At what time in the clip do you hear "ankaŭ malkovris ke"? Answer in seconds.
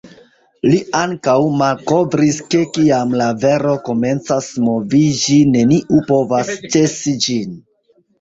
0.99-2.61